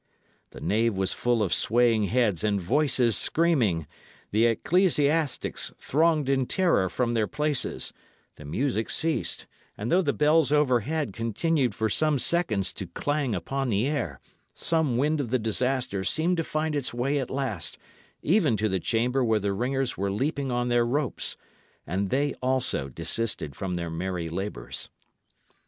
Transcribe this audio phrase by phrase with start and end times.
[0.49, 3.85] The nave was full of swaying heads and voices screaming;
[4.31, 7.93] the ecclesiastics thronged in terror from their places;
[8.33, 9.45] the music ceased,
[9.77, 14.19] and though the bells overhead continued for some seconds to clang upon the air,
[14.55, 17.77] some wind of the disaster seemed to find its way at last
[18.23, 21.37] even to the chamber where the ringers were leaping on their ropes,
[21.85, 24.89] and they also desisted from their merry labours.